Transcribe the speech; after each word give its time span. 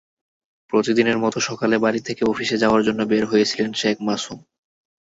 প্রতিদিনের 0.73 1.17
মতো 1.17 1.37
সকালে 1.49 1.75
বাড়ি 1.77 2.01
থেকে 2.07 2.23
অফিসে 2.25 2.55
যাওয়ার 2.57 2.81
জন্য 2.87 3.01
বের 3.11 3.23
হয়েছিলেন 3.25 3.69
শেখ 3.73 3.97
মাসুম। 4.07 4.39